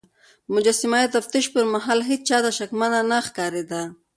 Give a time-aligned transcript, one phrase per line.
[0.53, 3.83] مجسمه د تفتيش پر مهال هيڅ چا ته شکمنه نه ښکارېده.